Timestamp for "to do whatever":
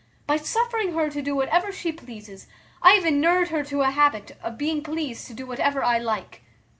1.11-1.71, 5.27-5.83